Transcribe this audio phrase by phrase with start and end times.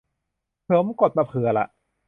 [0.67, 1.65] ผมกดมาเผื่อละ